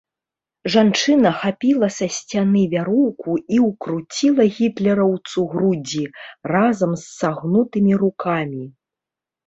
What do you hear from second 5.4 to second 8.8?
грудзі, разам з сагнутымі рукамі.